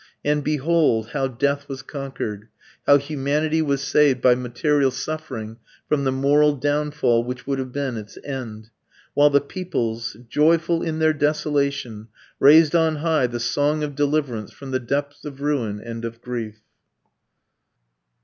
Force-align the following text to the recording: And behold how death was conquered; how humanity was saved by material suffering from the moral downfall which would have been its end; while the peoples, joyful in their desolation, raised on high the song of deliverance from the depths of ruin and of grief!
And 0.25 0.43
behold 0.43 1.09
how 1.09 1.27
death 1.27 1.69
was 1.69 1.83
conquered; 1.83 2.47
how 2.87 2.97
humanity 2.97 3.61
was 3.61 3.81
saved 3.83 4.19
by 4.19 4.33
material 4.33 4.89
suffering 4.89 5.57
from 5.87 6.05
the 6.05 6.11
moral 6.11 6.55
downfall 6.55 7.23
which 7.23 7.45
would 7.45 7.59
have 7.59 7.71
been 7.71 7.97
its 7.97 8.17
end; 8.25 8.71
while 9.13 9.29
the 9.29 9.39
peoples, 9.39 10.17
joyful 10.27 10.81
in 10.81 10.97
their 10.97 11.13
desolation, 11.13 12.07
raised 12.39 12.75
on 12.75 12.95
high 12.95 13.27
the 13.27 13.39
song 13.39 13.83
of 13.83 13.93
deliverance 13.93 14.51
from 14.51 14.71
the 14.71 14.79
depths 14.79 15.23
of 15.23 15.39
ruin 15.39 15.79
and 15.79 16.03
of 16.03 16.19
grief! 16.19 16.61